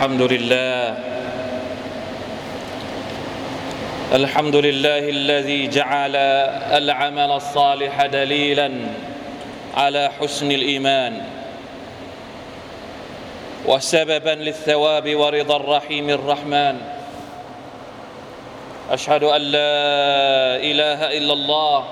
[0.00, 0.96] الحمد لله.
[4.12, 6.16] الحمد لله الذي جعل
[6.80, 8.70] العمل الصالح دليلا
[9.76, 11.20] على حسن الإيمان
[13.66, 16.76] وسببا للثواب ورضا الرحيم الرحمن.
[18.90, 19.76] أشهد أن لا
[20.64, 21.84] إله إلا الله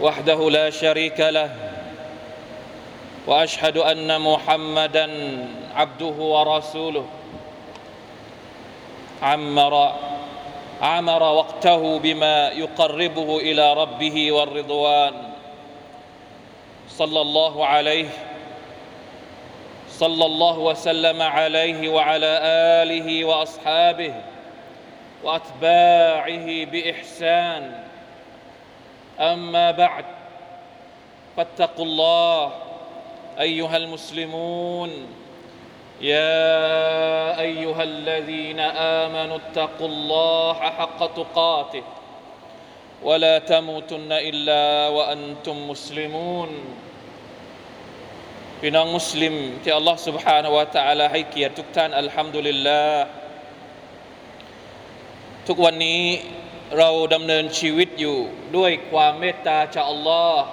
[0.00, 1.65] وحده لا شريك له
[3.26, 5.10] وأشهد أن محمدا
[5.74, 7.06] عبده ورسوله.
[9.22, 9.92] عمر
[10.82, 15.14] عمر وقته بما يقربه إلى ربه والرضوان.
[16.88, 18.08] صلى الله عليه
[19.90, 22.32] صلى الله وسلم عليه وعلى
[22.82, 24.14] آله وأصحابه
[25.24, 27.84] وأتباعه بإحسان.
[29.20, 30.04] أما بعد
[31.36, 32.52] فاتقوا الله
[33.39, 34.91] ايها المسلمون
[36.01, 38.59] يا ايها الذين
[39.03, 41.83] امنوا اتقوا الله حق تقاته
[43.03, 46.51] ولا تموتن الا وانتم مسلمون
[48.63, 53.03] พี่น้องมุสลิมที่อัลลอฮ์ سبحانه และ تعالى ให้เกียรติทุกท่านอัลฮัมดุลิลลาห์
[55.47, 56.03] ทุกวันนี้
[56.77, 58.17] เราดำเนินชีวิตอยู่
[58.57, 60.43] ด้วยความเมตตาจากอัลลอฮ์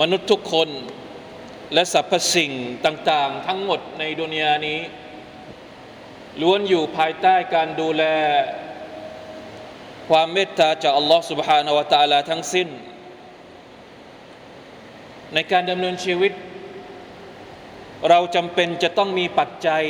[0.00, 0.68] มนุษย์ทุกคน
[1.74, 2.52] และสรรพสิ่ง
[2.84, 4.80] ต่างๆ ทั้งหมดในดุนยานี้
[6.40, 8.04] ล้วนอยู่ภายใต้การดูแล
[10.08, 12.68] ความเมตตาจากอัลลอฮ์ سبحانه และ تعالى ทั้งสิ้น
[15.34, 16.32] ในการดำเนินชีวิต
[18.08, 19.84] เราจำเป็นจะต้องมีปัจจัย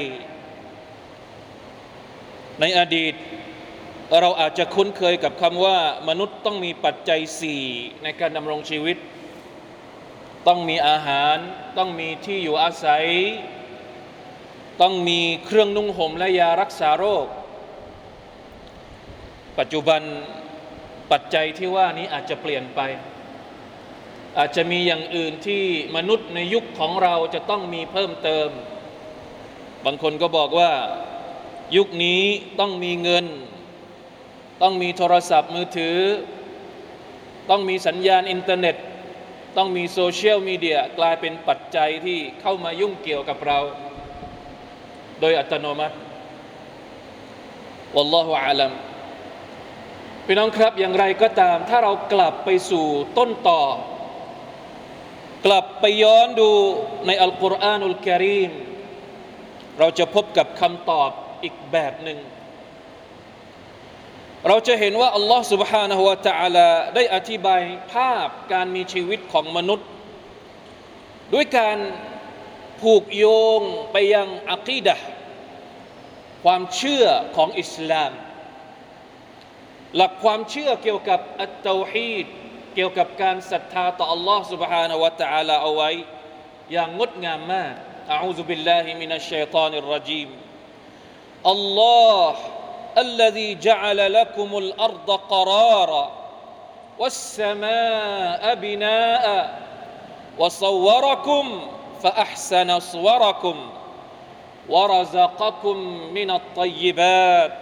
[2.61, 3.15] ในอดีต
[4.21, 7.63] เราอาจจะคุ้นเคยกับคำว่า มนุษย์ต้องมีปัจจัยสี่
[8.03, 8.97] ในการดำรงชีวิต
[10.48, 11.38] ต้องมีอาหาร
[11.78, 13.06] ต้องมีที่อยู่อาศัย
[14.82, 17.28] ต้องมีเครื่องนุ่งห่มและยารักษาโรค
[19.60, 20.02] ปัจจุบัน
[21.12, 22.80] ปัจจัยที่ว่านี้อาจจะเปลี่ยนไป
[24.38, 25.64] อาจจะมีอย่างอื่นที่
[25.96, 28.50] มนุษย์ในยุคของเราจะต้องมีเพิ่มเติม
[29.86, 30.72] บางคนก็บอกว่า
[31.78, 32.24] ยุคนี้
[32.60, 33.26] ต้องมีเงิน
[34.62, 35.98] ต้องมีโทรศัพท์มือถือ
[37.50, 38.76] ต้องมีสัญญาณอินเทอร์เน็ต
[39.58, 43.60] ต้องมีโซเชียลมีเดียกลายเป็นปัจจัยที่เข้ามายุ่งเกี่ยวกับเรา
[45.20, 45.96] โดยอัตโนมัติ
[47.96, 48.72] วัลลอฮุอาลัม
[50.26, 52.86] พี่น้องครับอย่างไรก็ตาม ถ้าเรากลับไปสู่
[53.18, 53.62] ต้นต่อ
[55.46, 56.50] กลับไปย้อนดู
[57.08, 58.52] ในอัลกุรอานุลกิริม
[59.80, 61.10] เราจะพบกับคำตอบ
[61.44, 62.20] อีกแบบหนึ่ง
[64.49, 67.63] เราจะเห็นว่าอัลลอฮ์ سبحانه และ تعالى ได้อธิบาย
[67.93, 69.89] ภาพการมีชีวิตของมนุษย์
[71.35, 71.79] ด้วยการ
[72.81, 73.27] ผูกโย
[73.59, 73.61] ง
[73.93, 74.97] ไปยังอัคีดะ
[76.45, 77.07] ความเชื่อ
[77.37, 78.13] ของอิสลาม
[79.97, 82.27] หลักความเชื่อเกี่ยวกับอัตตาฮีด
[82.75, 85.91] เกี่ยวกับการศรัทธาต่อ Allah سبحانه และ تعالى เอาไว้
[86.73, 87.73] อย่างงดงามมาก
[88.13, 90.29] อาอูซุบิลลาฮิมินัชชัยฏอนิรรจีม
[91.51, 92.43] อัลลอฮ์
[92.98, 96.12] الذي جعل لكم الأرض قرارا
[97.00, 99.60] والسماء بناء
[100.40, 101.62] وصوركم
[102.04, 103.56] فأحسن صوركم
[104.70, 105.78] ورزقكم
[106.14, 107.54] من الطيبات.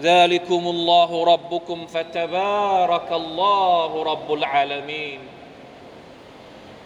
[0.00, 5.20] ذلكم الله ربكم فتبارك الله رب العالمين.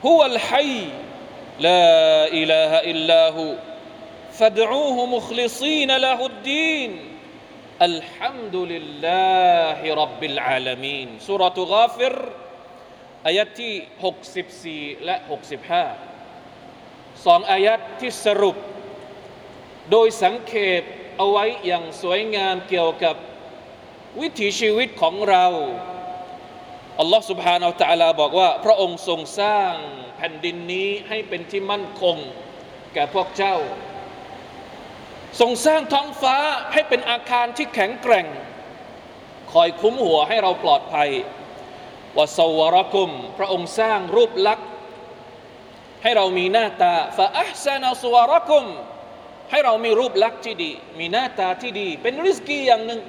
[0.06, 0.89] هو الحي
[1.60, 3.54] لا إله إلا هو
[4.33, 7.11] فادعوه مخلصين له الدين.
[7.85, 12.16] อัลฮัมดุลิลลาฮิรับบิลอาลามีนสุรทูกาฟิร
[13.28, 13.73] อายะที่
[14.95, 15.16] 64 และ
[16.22, 18.57] 65 สองอายัดที่สรุป
[19.91, 20.83] โดยสังเขป
[21.17, 23.16] เอาไว้อย่างสวยงามเกี่ยวกับ
[24.22, 25.45] วิถีชีวิตของเรา
[26.99, 29.72] อัลลอฮ์ سبحانه และ تعالى บอกว่า พระองค์ทรงสร้าง
[30.17, 32.17] แผ่นดินนี้ให้เป็นที่มั่นคง
[32.93, 33.55] แก่พวกเจ้า
[35.40, 36.36] ทรงสร้างท้องฟ้า
[36.72, 38.26] ให้เป็นอาคารที่แข็งแกร่ง
[39.52, 41.10] คอยคุ้มหัวให้เราปลอดภัย
[42.16, 44.68] วสวรกุม พระองค์สร้างรูปลักษณ์
[46.02, 48.66] ให้เรามีหน้าตาฟาอัซานาสวรกุม
[49.50, 53.00] ให้เรามีรูปลักษณ์ที่ดี มีหน้าตาที่ดี เป็นริสกีอย่างหนึ่ง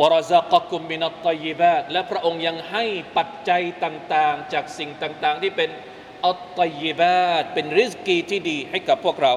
[0.00, 2.84] วรซักกุมมินัตตยิบาตและพระองค์ยังให้
[3.16, 5.70] ปัจจัยต่างๆ จากสิ่งต่างๆ ที่เป็น
[6.26, 9.34] อัตตยิบาตเป็นริสกีที่ดีให้กับพวกเรา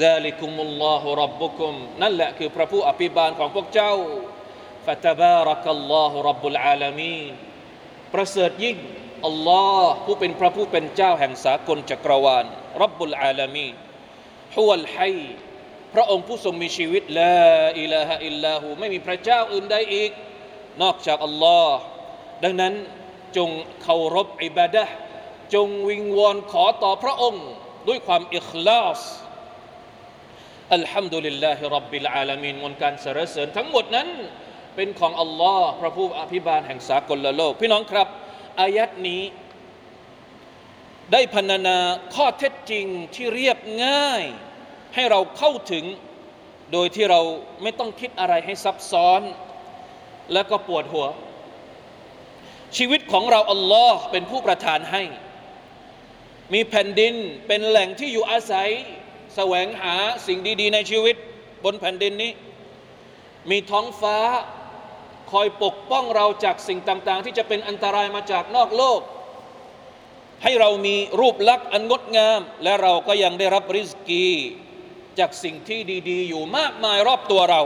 [0.00, 3.92] ซาลิกุมุลลอฮุรับบุคุมนั่นแหละคือพระผู้อภิบาลของพวกเจ้า
[4.86, 7.16] ฟาตบารักัลลอฮุรับบุลอาลามี
[8.12, 8.78] ประเสริฐยิ่ง
[9.26, 12.46] อัลลอฮ์ผู้เป็นพระผู้เป็นเจ้าแห่งสากลจักรวาล
[12.82, 13.68] รับุลอาลามี
[14.56, 14.98] ฮุวัลไฮ
[15.94, 17.36] พระองค์ผู้ทรงมีชีวิตละ
[17.80, 20.10] อิลาฮะอิลลาหูไม่มีพระเจ้าอื่นใดอีก
[20.82, 21.76] นอกจากอัลลอฮ์
[22.42, 22.74] ดังนั้น
[23.36, 23.48] จง
[23.82, 24.84] เคารพอิบาดะ
[25.54, 27.46] จงวิงวอนขอต่อพระองค์
[27.88, 29.00] ด้วยความอิคลาส
[30.74, 34.08] อัลฮัมดุลิลลาฮิรับบิลอาลามีนมวลการสรรเสริญทั้งหมดนั้น
[34.76, 38.08] เป็นของอัลลอฮ์พระผู้อภิบาลแห่งสากลโลก พี่น้องครับ
[38.60, 39.22] อายัดนี้
[41.12, 41.78] ได้พรรณนา
[42.14, 44.24] ข้อเท็จจริงที่เรียบง่าย
[44.94, 45.84] ให้เราเข้าถึง
[46.72, 47.20] โดยที่เรา
[47.62, 49.22] ไม่ต้องคิดอะไรให้ซับซ้อน
[50.32, 51.06] แล้วก็ปวดหัว
[52.76, 55.02] ชีวิตของเราอัลลอฮ์เป็นผู้ประทานให้
[56.54, 57.14] มีแผ่นดิน
[57.46, 58.70] เป็นแหล่งที่อยู่อาศัย
[59.34, 59.94] แสวงหา
[60.26, 61.16] สิ่งดี ๆ ในชีวิต
[61.64, 62.32] บนแผ่นดินนี้
[63.50, 64.18] มีท้องฟ้า
[65.32, 69.00] คอยปกป้องเราจากสิ่งต่าง ๆ ที่จะเป็นอันตรายมาจากนอกโลก
[70.42, 74.28] ให้เรามีรูปลักษณ์อันงดงาม และเราก็ยังได้รับริสกี
[75.18, 75.80] จากสิ่งที่
[76.10, 77.62] ดี ๆ อยู่มากมายรอบตัวเรา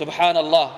[0.00, 0.72] สุบฮานัลลอฮ์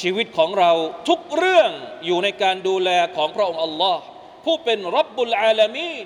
[0.00, 0.72] ชีวิตของเรา
[1.08, 1.70] ทุกเรื่อง
[2.06, 4.02] อยู่ในการดูแลของพระองค์อัลลอฮ์
[4.44, 6.04] ผู้เป็นรับบุลอาลามีน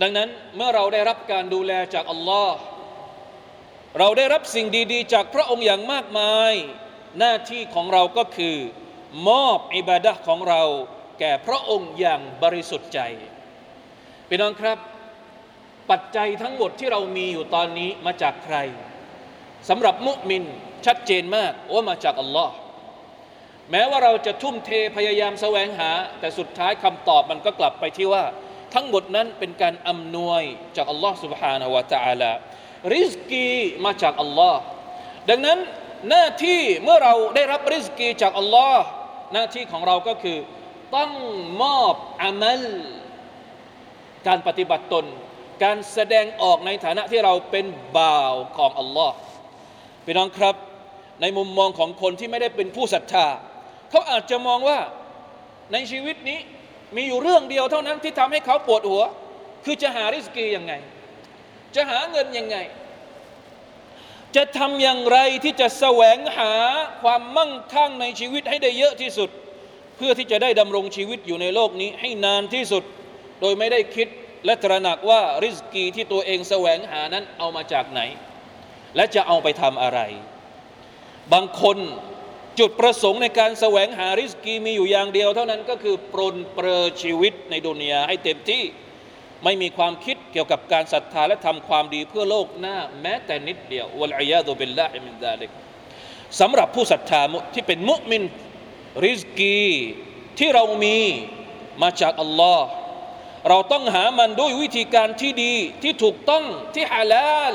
[0.00, 2.56] ดังนั้นเมื่อเราได้รับการดูแลจากอัลลอฮ์
[3.98, 6.52] เราได้รับสิ่งดีๆ จากพระองค์อย่างมากมาย
[7.18, 8.56] หน้าที่ของเราก็คือ
[9.28, 10.62] มอบอิบาดะของเรา
[11.20, 13.00] แก่พระองค์อย่างบริสุทธิ์ใจ
[14.28, 14.78] พี่น้องครับ
[15.90, 18.56] ปัจจัยทั้งหมดที่เรามีอยู่ตอนนี้มาจากใคร
[19.68, 20.42] สำหรับมุมิน
[20.86, 22.54] ชัดเจนมากว่ามาจากอัลลอฮ์
[23.70, 25.90] แม้ว่าเราจะทุ่มเทพยายามแสวงหา
[26.20, 28.24] แต่สุดท้ายคำตอบมันก็กลับไปที่ว่า
[28.73, 30.41] ทั้งหมดนั้นเป็นการอำนวย
[30.75, 32.31] จากอัลลอฮ์ سبحانه และ تعالى
[32.93, 33.47] ริสกี
[33.85, 34.59] มาจากอัลลอฮ์
[35.29, 35.57] ดังนั้น
[36.09, 38.83] หน้าที่เมื่อเราได้รับริสกีจากอัลลอฮ์
[39.33, 40.37] หน้าที่ของเราก็คือ
[40.95, 41.11] ต้อง
[41.63, 42.61] มอบอามัล
[44.27, 45.05] การปฏิบัติตน
[45.63, 47.65] การแสดงออกในฐานะที่เราเป็น
[47.97, 49.15] บ่าวของอัลลอฮ์
[50.05, 50.55] พี่น้องครับ
[51.21, 53.27] ในมุมมองของคนที่ไม่ได้เป็นผู้ศรัทธา
[53.89, 54.79] เขาอาจจะมองว่า
[55.71, 56.39] ในชีวิตนี้
[56.94, 59.02] มีอยู่เรื่องเดียวเท่านั้นที่ทำให้เขาปวดหัว
[59.64, 60.72] คือจะหาริสกียังไง
[61.74, 62.56] จะหาเงินยังไง
[64.36, 66.52] จะทำอย่างไรที่จะแสวงหา
[67.02, 69.30] ความมั่งคั่งในชีวิตให้ได้เยอะที่สุด
[69.96, 72.84] เพื่อที่จะได้ดำรงชีวิตอยู่ในโลกนี้ให้นานที่สุด
[73.40, 74.08] โดยไม่ได้คิด
[74.44, 78.00] และตระหนักว่าริสกีที่ตัวเองแสวงหานั้นเอามาจากไหน
[78.96, 80.00] และจะเอาไปทำอะไร
[81.32, 81.78] บางคน
[82.58, 88.62] จุดประสงค์ในการแสวงหาริสกีมีอยู่อย่างเดียว เท่านั้นก็คือปรนเปรอชีวิตในดุนยาให้เต็มที่
[89.44, 95.50] ไม่มีความคิดเกี่ยวกับการศรัทธาและทำความดีเพื่อโลกหน้าแม้แต่นิดเดียววะลัยยาตุบิลลาฮิมินซาลิก
[96.40, 97.22] สำหรับผู้ศรัทธา
[97.54, 98.22] ที่เป็นมุมิน
[99.04, 99.58] ริสกี
[100.38, 100.98] ที่เรามี
[101.82, 102.66] มาจากอัลลอฮ์
[103.48, 106.44] เราต้องหามันด้วยวิธีการที่ดีที่ถูกต้อง
[106.74, 107.54] ที่ฮาลาล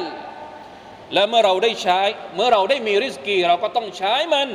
[1.13, 2.01] และเมื่อเราได้ใช้
[2.35, 4.49] เมื่อเราได้มีริสกี เราก็ต้องใช้มัน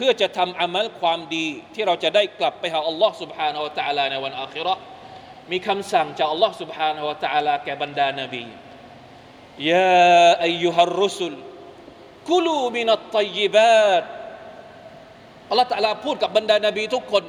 [0.04, 4.82] ื่อจะทำอามัลความดีที่เราจะได้กลับไปหาอัลลอฮ์ سبحانه และ تعالى ในวันอาคิเราะห์
[5.50, 8.42] มีคำสั่งจากอัลลอฮ์ سبحانه และ تعالى แก่บรรดานบี
[9.70, 11.34] ยาอายุฮัรรุสุล
[12.30, 14.04] กุลูมินัตตัยบาต
[15.50, 17.24] อัลลอฮ์ تعالى พูดกับบรรดานบีทุกคน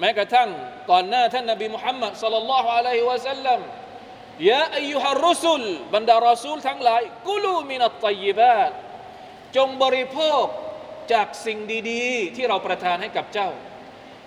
[0.00, 0.48] แม้กระทั่ง
[0.90, 3.60] ก่อนหน้าท่านนบีมุฮัมมัดสัลลัลลอฮุอะลัยฮิวะสัลลัม
[4.50, 5.62] ยาอายุฮัรรุสุล
[5.94, 8.72] บรรดารอซูลทั้งหลายกุลูมินัตตัยบาต
[9.56, 10.44] จงบริโภค
[11.13, 11.59] จากสิ่ง
[11.91, 13.49] ดีๆ ที่เราประทานให้กับเจ้า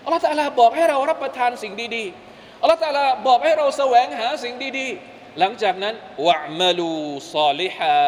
[0.05, 5.95] อัลลอฮฺตะลาบอกให้เรารับประทานสิ่งดีๆอัลลอฮฺตะลาบอกให้เราแสวงหาสิ่งดีๆ หลังจากนั้น
[6.27, 6.93] วะมะลู
[7.35, 7.99] ซอลิฮา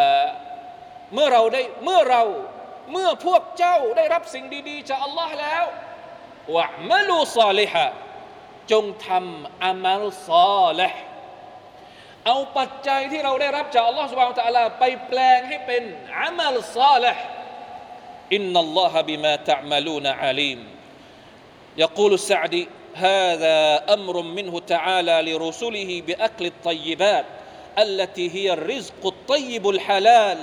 [1.15, 2.23] เมื่อเราได้เมื่อเรา
[2.93, 5.65] เมื่อพวกเจ้าได้รับสิ่งดีๆ จากอัลลอฮ์แล้ว
[6.57, 7.87] วะมะลูซอลิฮา
[8.73, 10.31] จงทำอามัลซ
[10.63, 10.95] อลิฮ
[12.27, 15.83] เอาปัจจัยที่เราได้รับจากอัลลอฮ์สุบานตะลาไปแปลงให้เป็น
[16.19, 17.19] อามัลซอลิฮ
[18.34, 20.60] إن الله بما تعملون عليم
[21.78, 27.26] يقول السعدي هذا أمر منه تعالى لرسله بأكل الطيبات
[27.80, 30.40] التي هي الرزق الطيب الحلال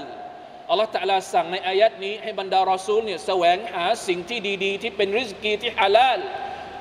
[0.70, 6.18] อัลลอฮฺตะลาสั่งในอายัดนี้ให้บรรดารอซูลเนี่ยแสวงหาสิ่งที่ดีๆ ที่เป็นริสกีที่ฮาลาล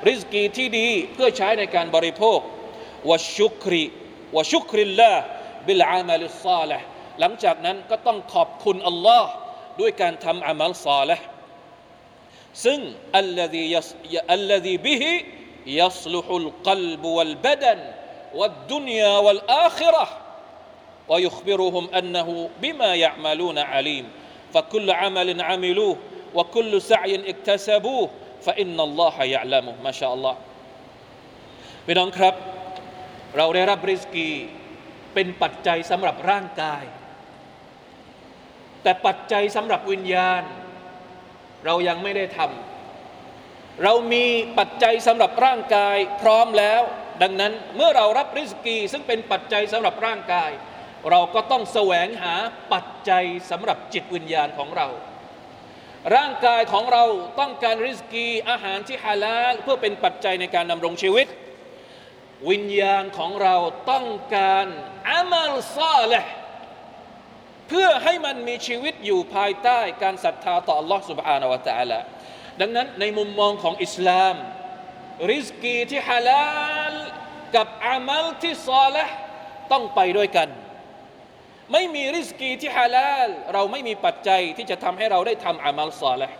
[0.08, 2.38] ริสกีที่ดีเพื่อใช้ในการบริโภค
[3.10, 3.84] วะชุกรี
[4.36, 5.12] วะชุกริลลา
[5.66, 6.84] บิลอามัลิซาลห์
[7.20, 9.30] หลังจากนั้นก็ต้องขอบคุณอัลลอฮ์
[9.80, 11.24] ด้วยการทำอามัลซาลห์
[12.64, 12.80] ซึ่ง
[13.18, 13.64] อัลลซี
[14.32, 15.12] อัลลซีบิฮิ
[15.80, 17.78] ยัสลุฮุลกัลบวัลบดัน
[18.40, 20.14] วัดดุนยาวัลอาคิเราะห์
[21.08, 22.28] ويخبرهم أنه
[22.62, 24.04] بما يعملون عليم
[24.54, 25.96] فكل عمل عملوه
[26.34, 28.10] وكل سعي اكتسبوه
[28.46, 30.38] ฟะอินนัลลอฮะยะละมุมาชาอัลลอฮ์
[31.86, 32.34] พี่น้องครับ
[33.36, 34.30] เราได้รับริสกี
[35.14, 36.84] เป็นปัจจัยสำหรับร่างกาย
[38.83, 40.41] แต่ปัจจัยสำหรับวิญญาณ
[41.65, 44.25] เรายังไม่ได้ทำเรามี
[44.59, 46.81] ปัจจัยสำหรับร่างกายพร้อมแล้ว
[47.21, 50.51] ดังนั้นเมื่อเรารับริสกี ซึ่งเป็นปัจจัยสำหรับร่างกาย
[51.09, 52.35] เราก็ต้องแสวงหา
[52.73, 54.87] ปัจจัยสำหรับจิตวิญญาณของเรา
[56.15, 57.03] ร่างกายของเรา
[57.39, 61.27] ต้องการริสกีอาหารที่ฮาลาลเพื่อเป็นปัจจัยในการดำรงชีวิต
[62.49, 63.55] วิญญาณของเรา
[63.91, 64.65] ต้องการ
[65.09, 66.33] อามัลซาเลห์
[67.68, 72.00] เพื่อให้มันมีชีวิตอยู่ภายใต้การศรัทธาต่อ Allah سبحانه และ تعالى
[72.60, 74.36] ดังนั้นในมุมมองของอิสลาม
[75.30, 76.46] ริสกีที่ฮาลา
[76.92, 76.94] ล
[77.56, 79.16] กับอามัลที่ซาเลห์
[79.72, 80.48] ต้องไปด้วยกัน
[81.72, 86.36] ไม่มีริสกีที่ฮาลาล เราไม่มีปัจจัยที่จะทำให้เราได้ทำอามัลซาเลห์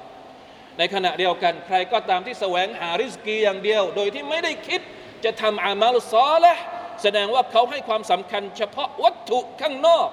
[0.78, 4.80] ในขณะเดียวกัน ใครก็ตามที่แสวงหาริสกีอย่างเดียว โดยที่ไม่ได้คิด
[5.24, 6.62] จะทำอามัลซอเลห์
[7.02, 10.08] แสดงว่าเขาให้ความสำคัญเฉพาะวัตถุข้างนอก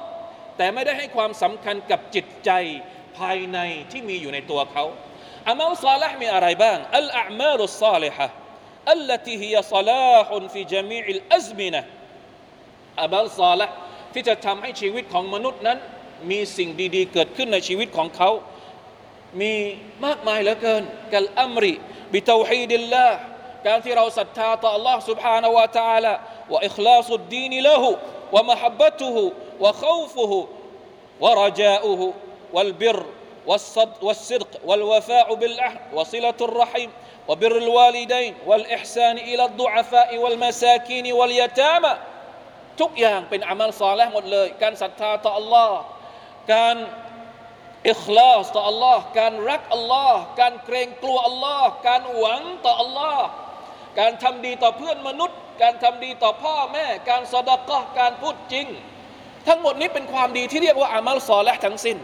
[0.58, 2.52] แต่ไม่ได้ให้ความสำคัญกับจิตใจ
[3.18, 3.60] ภายใน
[3.92, 4.86] ที่มีอยู่ในตัวเขา
[5.50, 8.28] อามัลซาเลห์มีอะไรบ้างอัลอามัลุซาลิฮะ
[8.96, 11.82] التي هي صلاح في جميع الأزمنة
[13.02, 13.76] อามัลซาเลห์
[14.14, 15.78] ที่จะทำให้ชีวิตของมนุษย์นั้น
[16.32, 18.30] มีสิ่งดีๆ เกิดขึ้นในชีวิตของเขา
[19.42, 19.54] มี
[20.06, 21.74] มากมายเหลือเกินกัลอัมริ
[22.14, 23.18] บิตาวฮีดิลลาห์
[23.68, 26.14] การที่เราศรัทธาต่อ Allah سبحانه และ تعالى
[26.52, 27.90] ว่าอิคลาสุดดีนละหุ
[28.36, 28.38] ว
[29.56, 30.52] ะมะฮับบะตุหุวะ
[31.24, 32.08] ขาวฟุหุวะรจาอุหุ
[32.56, 33.00] วัลบิร
[33.50, 36.90] والصد والصدق والوفاء بالعهد وصلة الرحم
[37.28, 41.94] وبر الوالدين والإحسان إلى الضعفاء والمساكين واليتامى
[42.80, 45.72] ทุกอย่างเป็นอามัลซอและหมดเลย การศรัทธาต่อ Allah
[46.54, 46.76] การ
[47.90, 53.20] อิคลาสต่อ Allah การรัก Allah การเกรงกลัว Allah การหวังต่อ Allah
[54.00, 58.68] การทำดีต่อเพื่อนมนุษย์ การทำดีต่อพ่อแม่ การสดกะการพูดจริง
[59.49, 61.99] ทั้งหมดนี้เป็นความดีที่เรียกว่าอามัลซอและทั้งสิ้น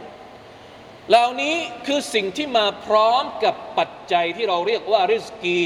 [1.10, 1.56] เหล่านี้
[1.86, 5.62] คือสิ่งที่มาพร้อมกับปัจจัยที่เราเรียกว่าริสกี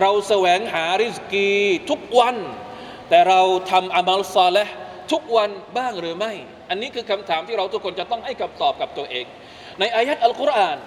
[0.00, 1.50] เราแสวงหาริสกี
[1.90, 2.36] ทุกวัน
[3.08, 3.40] แต่เรา
[3.70, 4.66] ทำอามัลซอและ
[5.12, 6.32] ทุกวันบ้างหรือไม่
[6.70, 9.26] อันนี้คือคำถามที่เราทุกคนจะต้องให้คำตอบกับตัวเอง
[9.80, 10.78] ในอายัดอัลกุรอาน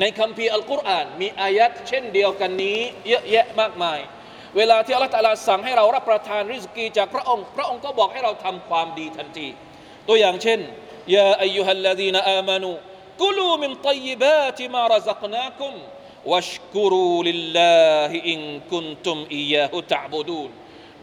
[0.00, 2.78] ในคัมภีร์อัลกุรอาน มีอายัดเช่นเดียวกันนี้
[3.08, 3.98] เยอะแยะมากมาย
[4.56, 9.48] เวลาที่อัลลอฮฺตาลาสั่งให้เรารับประทานริสกีจากพระองค์ พระองค์ก็บอกให้เราทำความดีทันที
[10.08, 10.60] ตัวอย่างเช่น
[11.14, 12.70] ยาอายุฮัลลดีนอามานู
[13.22, 15.72] กุลูมินตัยบาติมารซักนาคุม
[16.32, 18.40] วัชกุรูลิลลาฮิอิน
[18.72, 20.50] กุนตุมอียาฮุตะบูดูน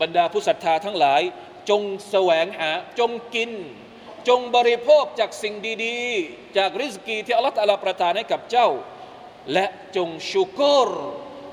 [0.02, 1.22] บรรดาผู้ศรัทธาทั้งหลาย
[1.70, 3.52] จงแสวงหาจงกิน
[4.28, 8.70] จงบริโภคจากสิ่งดีๆ จากริสกีที่อัลลอฮฺตาลาประทานให้กับเจ้า
[9.54, 9.66] และ
[9.96, 10.90] จงชุกร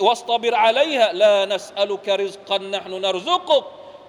[0.00, 3.64] واصطبر عليها لا نسألك رزقا نحن نرزقك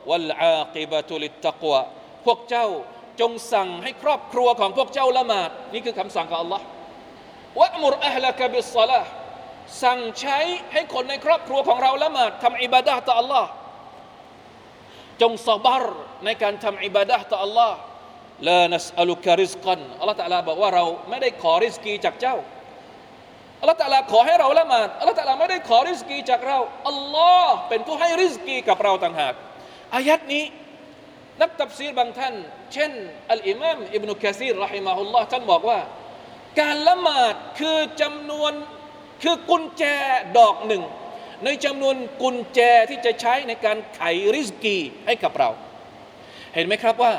[0.10, 1.82] والعاقبة للتقوى
[2.25, 2.67] พวกเจ้า
[3.22, 6.62] จงสั่งให้ครอบครัวของพวกเจ้าละหมาด นี่คือคำสั่งของ Allah
[7.60, 9.01] วะมุรอัลละกบิสซาลา
[9.84, 10.39] สั่งใช้
[10.74, 13.46] ให้คนในครอบครัวของเราละหมาดทำอิบาดะห์ต่อ Allah
[15.22, 15.84] จงสบัร
[16.25, 17.72] ในการทำอิบาดะห์ต่อ Allah
[18.48, 22.36] ลานัสอัลุกะริสกันอัลลอฮฺตะลาบอกว่าเราไม่ได้ขอริสกีจากเจ้า
[23.61, 29.35] อัลลอฮฺตะลาขอให้เราละหมาดอัลลอฮฺตะลาไม่ได้ขอริสกีจากเราอัลลอฮ์เป็นผู้ให้ริสกีกับเราต่างหาก
[29.95, 30.45] อายัดนี้
[31.43, 32.35] นักตับซีรบางท่าน
[32.73, 32.93] เช่น
[33.33, 35.79] อัลอิมามอิบนุกะซีรรอฮิมาฮุลลอฮ์ท่านบอกว่า
[36.61, 38.52] การละหมาดคือจำนวน
[39.23, 39.85] คือกุญแจ
[40.38, 40.83] ดอกหนึ่ง
[41.45, 44.02] ในจำนวนกุญแจที่จะใช้ในการไข
[44.35, 44.76] ริสกี
[45.07, 45.50] ให้กับเรา
[46.55, 47.12] เห็นไหมครับว่า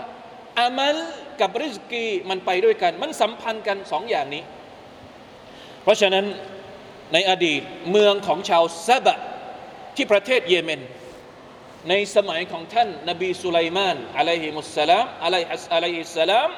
[0.59, 0.97] อามัล
[1.41, 4.43] กับริสกีมันไปด้วยกัน มันสัมพันธ์กันสองอย่างนี้
[5.82, 6.24] เพราะฉะนั้น
[7.12, 9.14] ในอดีตเมืองของชาวซาบะ
[9.96, 10.80] ที่ประเทศเยเมน
[11.88, 16.48] ในสมัยของท่านนบีสุไลมานอะลัยฮิมุสสลามอะลัยฮิสอะลัยฮิสสลาม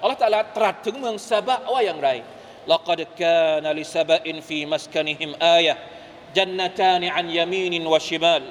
[0.00, 2.10] อัลลอฮฺตะอาลาตรัสถึงเมืองซาบะว่าอย่างไร
[2.72, 5.74] لقد كان لسبأ في مسكنهم آية
[6.34, 8.42] جنتان عن يمين وشمال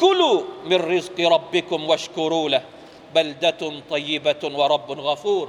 [0.00, 2.62] كلوا من رزق ربكم واشكروا له
[3.14, 5.46] بلدة طيبة ورب غفور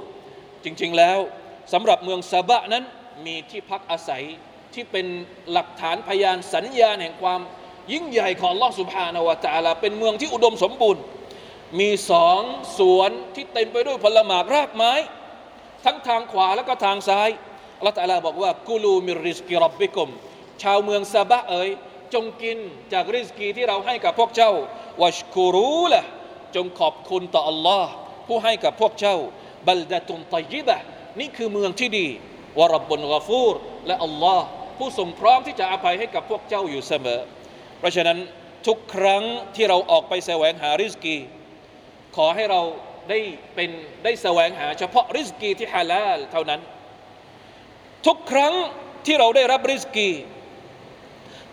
[0.64, 1.18] จริงๆแล้ว
[1.74, 2.84] สำหรับเมืองซาบะนั้น
[3.27, 4.25] มีที่พักอาศัย
[4.75, 5.07] ที่เป็น
[5.53, 7.41] หลักฐานพยานสัญญาแห่งความ
[7.93, 11.03] ยิ่งใหญ่ของลอสุภานาวตาลาเป็นเมืองที่อุดมสมบูรณ์
[11.81, 12.41] มีสอง
[12.79, 14.93] สวนที่เต็มไปด้วยผลหมากรากไม้
[15.85, 17.31] ทั้งทางขวาและก็ทางซ้าย
[17.79, 20.09] อัลอตาลาบอกว่ากุลูมิริสกิรับบิกุม
[20.63, 21.71] ชาวเมืองซาบะเอ๋ย
[22.15, 22.59] จงกิน
[22.93, 24.53] จากริสกีที่เราให้กับพวกเจ้า
[25.03, 26.03] วัชกูรูละ
[26.57, 27.91] จงขอบคุณต่ออัลลอฮ์
[28.27, 29.17] ผู้ให้กับพวกเจ้า
[29.67, 30.79] บัลดะตุนตยิบะ
[31.21, 32.07] นี่คือเมืองที่ดี
[32.59, 33.55] วะรับบนกฟูร
[33.87, 34.47] และอัลลอฮ์
[34.79, 37.21] ผู้ทรงพร้อมที่จะอภัยให้กับพวกเจ้าอยู่เสมอ
[37.79, 38.19] เพราะฉะนั้น
[38.67, 39.23] ทุกครั้ง
[39.57, 41.17] ที่เราออกไปแสวงหาริสกี
[42.17, 42.61] ขอให้เรา
[43.11, 43.19] ได้
[43.55, 43.71] เป็น
[44.05, 46.61] ได้แสวงหาเฉพาะริสกีที่ฮาลาลเท่านั้น
[48.07, 48.55] ทุกครั้ง
[49.07, 50.11] ที่เราได้รับริสกี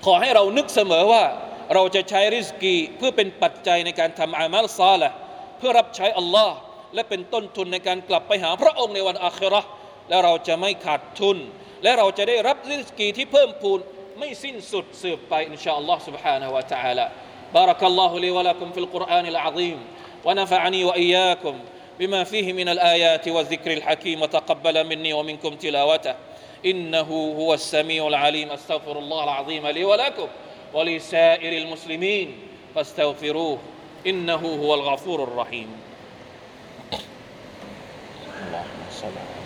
[0.05, 1.23] ขอให้เรานึกเสมอว่า
[1.73, 5.09] เราจะใช้ริสกีเพื่อเป็นปัจจัยในการทำอามัลซาละ
[5.57, 6.55] เพื่อรับใช้อัลลอฮ์
[6.93, 9.61] และเป็นต้นทุนในการกลับไปหาพระองค์ในวันอาครา
[10.08, 11.38] และเราจะไม่ขาดทุน
[11.82, 13.78] และเราจะได้รับริสกีที่เพิ่มพูน
[14.18, 17.06] ไม่สิ้นสุดสืบไปอินชาอัลลอฮ์ سبحانه และ تعالى
[17.54, 19.78] بارك الله لي ولكم في القرآن العظيم
[20.24, 21.54] ونفعني وإياكم
[21.98, 26.14] بما فيه من الآيات والذكر الحكيم وتقبل مني ومنكم تلاوته
[26.66, 30.28] إنه هو السميع العليم أستغفر الله العظيم لي ولكم
[30.74, 32.38] ولسائر المسلمين
[32.74, 33.58] فاستغفروه
[34.06, 35.68] إنه هو الغفور الرحيم
[38.42, 39.37] اللهم صل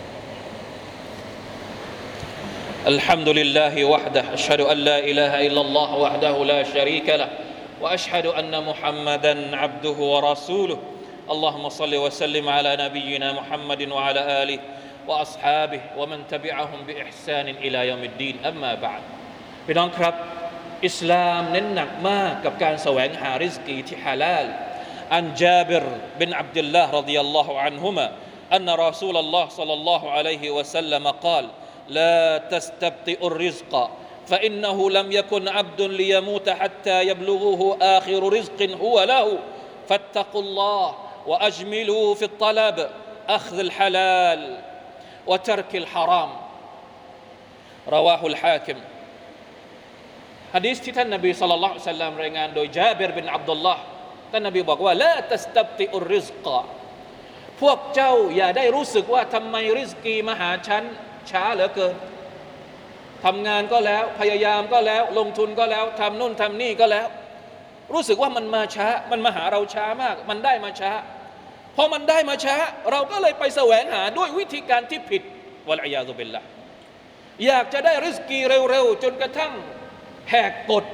[2.84, 7.28] الحمد لله وحده أشهد أن لا إله إلا الله وحده لا شريك له
[7.80, 10.78] وأشهد أن محمدا عبده ورسوله.
[11.30, 14.58] اللهم صل وسلم على نبينا محمد وعلى آله
[15.08, 18.36] وأصحابه ومن تبعهم بإحسان إلى يوم الدين.
[18.44, 19.02] أما بعد
[19.68, 20.14] بنكرب
[20.84, 24.46] إسلام ننك ما كان سواء رزقي حلال.
[25.10, 25.82] عن جابر
[26.20, 28.12] بن عبد الله رضي الله عنهما
[28.52, 31.48] أن رسول الله صلى الله عليه وسلم قال
[31.87, 33.91] لا تستبطئ الرزق
[34.27, 39.39] فإنه لم يكن عبد ليموت حتى يبلغه آخر رزق هو له
[39.89, 40.95] فاتقوا الله
[41.27, 42.89] وأجملوا في الطلب
[43.29, 44.57] أخذ الحلال
[45.27, 46.29] وترك الحرام
[47.87, 48.77] رواه الحاكم
[50.55, 53.83] ฮะดีษที่ท่านนบีสุลต่านสัลลัมรายงานโดยจาเบรบินอับดุลลาห์
[54.31, 56.59] ท่านนบีบอกว่าละตัสตับติอุริสกะ
[57.61, 60.83] พวกเจ้าอย่าได้รู้สึกว่าทำไมริสกีมาหาฉัน
[61.32, 61.94] ช้าเหลือเกิน
[63.24, 67.06] ทำงานก็แล้วพยายามก็แล้ว ลงทุนก็แล้วทำนู่นทำนี่ก็แล้ว
[67.92, 70.92] รู้สึกว่ามันมาช้า มันมาหาเราช้ามาก มันได้มาช้า
[71.76, 72.56] พอมันได้มาช้า
[72.90, 75.22] เราก็เลยไปแสวงหาด้วยวิธีการที่ผิด
[75.68, 76.44] วลัยยาตุเบลละ
[77.46, 78.38] อยากจะได้ริสกี
[78.70, 79.52] เร็วๆ จนกระทั่ง
[80.30, 80.84] แหกกฎ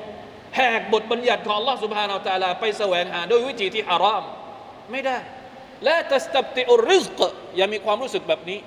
[0.56, 4.24] แหกบทบัญญัติของ Allah سبحانه และาไปแสวงหาด้วยวิธีที่อาราม
[4.90, 5.18] ไม่ได้
[5.84, 7.20] และตัสตับติอุริสก
[7.56, 8.58] อย่ามีความรู้สึกแบบนี้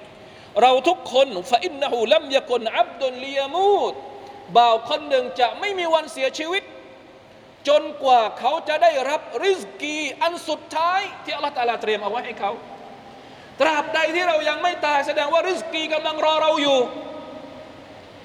[0.62, 3.94] เราทุกคนฟะอินนะฮูลัมยะกุนอับดุลลียมูด
[4.58, 6.64] บ่าวคนหนึ่งจะไม่มีวันเสียชีวิต
[7.68, 12.52] จนกว่าเขาจะได้รับริสกีอันสุดท้าย ที่อัลลอฮฺตาลาเตรียมเอาไว้ให้เขา
[13.62, 16.80] ตราบใดที่เรายังไม่ตายแสดงว่าริสกีกำลังรอเราอยู่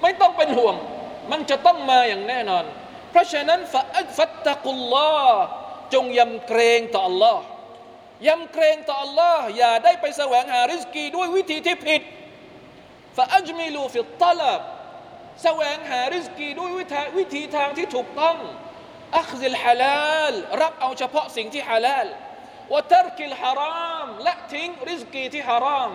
[0.03, 0.75] ไม่ต้องเป็นห่วง
[1.31, 2.65] มันจะต้องมาอย่างแน่นอน
[3.11, 3.83] เพราะฉะนั้นฟะ
[4.17, 5.43] ฟัตตะกุลลอฮ์
[5.95, 7.39] จงยำเกรงต่อ Allah
[8.27, 12.03] ยำเกรงต่อ Allah อย่าได้ไปแสวงหาริสกีด้วยวิธีที่ผิด
[13.19, 14.61] فأجملوا في الطلب
[15.43, 18.37] แสวงหาริสกีด้วยวิธีวิธีทางที่ถูกต้อง
[19.17, 22.07] أخذ الحلال รับเอาเฉพาะสิ่งที่ฮาลาล
[22.73, 25.91] وترك الحرام และทิ้งริสกีที่ฮาราม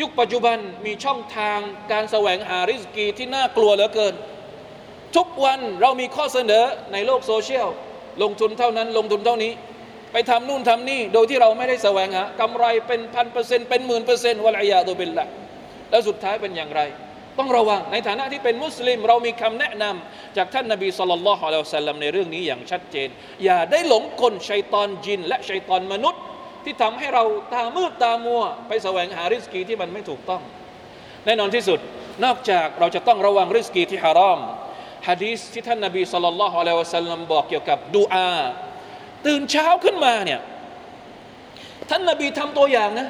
[0.00, 1.58] ยุคปัจจุบันมีช่องทาง
[1.92, 4.14] การแสวงหาริสกีที่น่ากลัวเหลือเกิน
[5.16, 7.68] ทุกวันเรามีข้อเสนอในโลกโซเชียล
[8.22, 9.52] ลงทุนเท่านั้นลงทุนเท่านี้
[10.12, 15.28] ไปทำนู่นทำนี่ โดยที่เราไม่ได้แสวงหากำไรเป็นพันเปอร์เซ็นต์เป็นหมื่นเปอร์เซ็นต์والعياذ بالله
[15.94, 16.80] แล้วสุดท้ายเป็นอย่างไร
[17.38, 23.08] ต้องระวังในฐานะที่เป็นมุสลิม เรามีคำแนะนำจากท่านนบีสุลต่านละฮ์อัลลอฮฺสัลลัมในเรื่องนี้อย่างชัดเจน
[23.44, 26.22] อย่าได้หลงกลชัยตอนจิน และชัยตอนมนุษย์
[26.64, 30.42] ที่ทำให้เราตามืดตามัว ไปแสวงหาริสกีที่มันไม่ถูกต้อง
[31.26, 31.78] แน่นอนที่สุด
[32.24, 34.40] นอกจากเราจะต้องระวังริสกีที่ฮารอม
[35.08, 38.34] ฮะดีสที่ท่านนบีสุลต่านละฮ์อะลัยวะสัลลัมบอกเกี่ยวกับดูอา
[39.26, 40.40] ตื่นเช้าขึ้นมาเนี่ย
[41.90, 43.08] ท่านนบีทำตัวอย่างนะ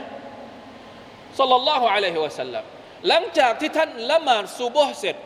[1.38, 2.64] สุลต่านละฮ์อะลัยฮิวะสัลลัม
[3.09, 5.17] หลังจากที่ท่านละหมาดซุบฮ์เสร็จ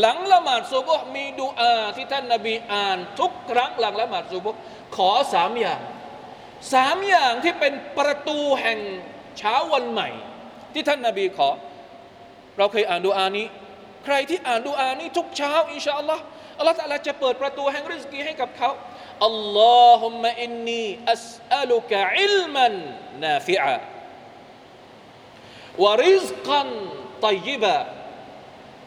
[0.00, 4.58] หลังละหมาดซุบฮ์มีดูอาที่ท่านนบีอ่าน ทุกครั้งหลังละหมาดซุบฮ์
[4.96, 5.80] ขอสามอย่าง
[6.72, 8.78] สามอย่างที่เป็นประตูแห่ง
[9.38, 10.08] เช้าวันใหม่
[10.74, 11.50] ที่ท่านนาบีขอ
[12.58, 13.46] เราเคยอ่านดูอานี้
[14.04, 16.22] ใครที่อ่านดูอานี้ทุกเช้าอินชาอัลลอฮ์
[16.58, 18.70] อัลลอฮ์จะเปิดประตูแห่งริสกีให้กับเขา
[19.26, 22.72] อัลลอฮุมะอินนีอัสอัลุกะอิลมัน
[23.24, 23.76] นาฟิอะ
[25.84, 26.68] วาริสกัน
[27.24, 27.76] ตอยิบะ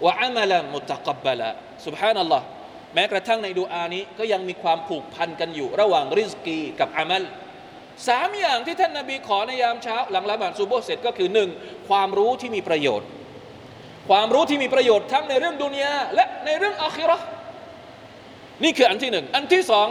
[0.05, 1.49] วะอามัลมุตะกับบละ
[1.85, 2.39] สุบฮานัลลอ
[2.93, 7.23] แม้กระทั่งในดูอานี้ก็ยังมีความผูกพันกันอยู่ ระหว่างริสกีกับอามัล
[8.07, 11.49] สามอย่างที่ท่านนาบีขอในยามเช้า หลังละหมาดซูโบเสร็จก็คือหนึ่ง
[11.89, 13.07] ความรู้ที่มีประโยชน์
[14.09, 17.17] ความรู้ที่มีประโยชน์ทั้งในเรื่องดุนยาและในเรื่องอาคิรอ
[18.63, 19.87] นี่คืออันที่หนึ่งอันที่สอง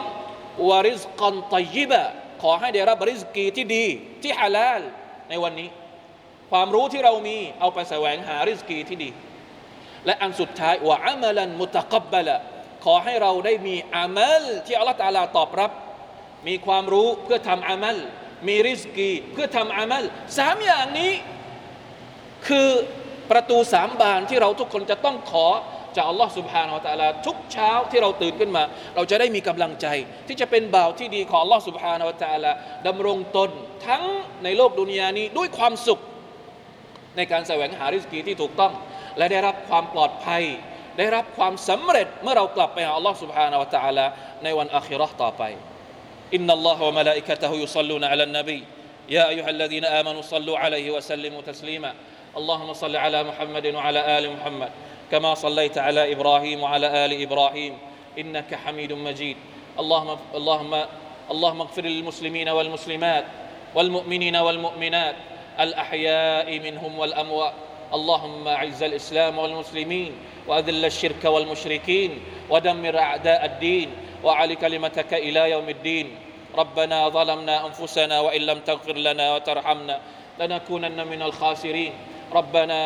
[0.68, 2.02] วาริสกันตยิบะ
[2.42, 3.84] ขอให้ได้รับริสกีที่ดี
[4.22, 4.80] ที่ฮาลาล
[5.30, 5.68] ในวันนี้
[6.54, 9.10] ความรู้ที่เรามีเอาไปแสวงหาริสกีที่ดี
[10.06, 12.36] และอันสุดท้ายว่าอามัลันมุตะกับบัละ
[12.84, 15.70] ขอให้เราได้มีอามัลที่อัลลอฮฺตาลาตอบรับ
[16.48, 17.96] มีความรู้เพื่อทำอามัล
[18.48, 20.04] มีริสกีเพื่อทำอามัล
[20.38, 21.12] สามอย่างนี้
[22.46, 22.68] คือ
[23.30, 25.46] ประตูสามบานที่เราทุกคนจะต้องขอ
[25.96, 28.64] จากอัลลอฮฺสุบฮานาอัลลอทุกเช้าที่เราตื่นขึ้นมา
[28.94, 29.86] เราจะได้มีกำลังใจ
[30.28, 32.08] ที่จะเป็นบ่าวที่ดีของอัลลอฮฺสุบฮานาอัล
[32.44, 32.52] ลอ
[32.86, 33.50] ดำรงตน
[33.86, 34.02] ทั้ง
[34.44, 36.00] ในโลกดุนยานี้ด้วยความสุข
[37.17, 38.73] ในการแสวงหาริสกีที่ถูกต้อง
[39.17, 40.43] และได้รับความปลอดภัย
[40.97, 44.05] ได้รับความสำเร็จเมื่อเรากลับไปหาอัลลอฮ์ سبحانه และ تعالى
[44.43, 45.43] ในวันอาคิเราะห์ต่อไป
[46.37, 48.63] إن الله وملائكته يصلون على النبي
[49.09, 51.91] يا أيها الذين آمنوا صلوا عليه وسلموا تسليما
[52.37, 54.71] اللهم صل على محمد وعلى آل محمد
[55.11, 57.73] كما صليت على إبراهيم وعلى آل إبراهيم
[58.21, 59.37] إنك حميد مجيد
[59.79, 60.73] اللهم اللهم
[61.33, 63.25] اللهم اغفر للمسلمين والمسلمات
[63.75, 65.15] والمؤمنين والمؤمنات
[65.60, 67.52] الأحياء منهم والأموات.
[67.94, 70.12] اللهم أعز الإسلام والمسلمين
[70.46, 73.90] وأذل الشرك والمشركين ودمر أعداء الدين
[74.24, 76.16] وعلي كلمتك إلى يوم الدين.
[76.58, 80.00] ربنا ظلمنا أنفسنا وإن لم تغفر لنا وترحمنا
[80.40, 81.92] لنكونن من الخاسرين.
[82.32, 82.78] ربنا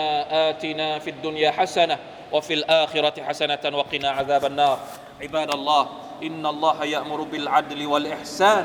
[0.51, 1.99] آتنا في الدنيا حسنة
[2.33, 4.79] وفي الآخرة حسنة وقنا عذاب النار.
[5.23, 5.89] عباد الله
[6.23, 8.65] إن الله يأمر بالعدل والإحسان